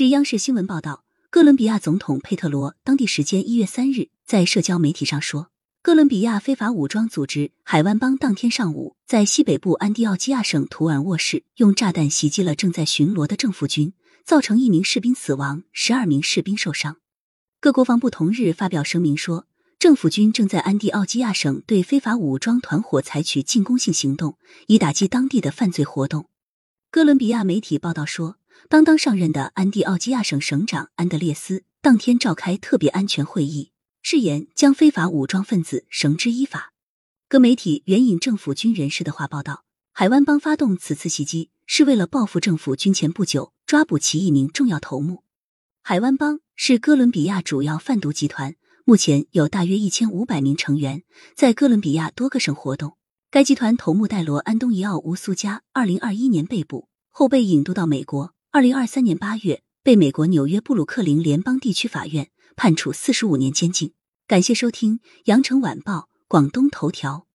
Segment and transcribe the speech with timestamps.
[0.00, 5.50] 据央视新闻报道，哥伦比亚总统佩特罗当地时间一月三日在社交媒体上说，
[5.82, 13.92] 哥伦比亚非法武装组织海湾帮当天上午在西北部安第奥基亚省图尔沃市用炸弹袭击了正在巡逻的政府军，
[14.24, 16.96] 造成一名士兵死亡，十二名士兵受伤。
[17.60, 19.44] 各国防部同日发表声明说，
[19.78, 24.38] 政府军正在安第奥基亚省对非法武装团伙采取进攻性行动，
[24.68, 26.30] 以打击当地的犯罪活动。
[26.90, 28.39] 哥伦比亚媒体报道说。
[28.68, 36.72] 刚刚上任的安第奥基亚省省长安德烈斯当天召开特别安全会议，誓言将非法武装分子绳之以法。
[37.28, 45.24] 各媒体援引政府军人士的话报道，海湾帮发动此次袭击是为了报复政府军前不久抓捕其一名重要头目。
[45.82, 51.02] 海湾帮是哥伦比亚主要贩毒集团，目前有大约一千五百名成员，
[51.34, 52.96] 在哥伦比亚多个省活动。
[53.32, 58.34] 该集团头目戴罗安东尼奥乌苏加二零二一年被捕后被引渡到美国。
[58.52, 63.94] 二零二三年八月，被美国纽约布鲁克林联邦地区法院判处四十五年监禁。
[64.26, 67.26] 感谢收听《羊城晚报·广东头条》。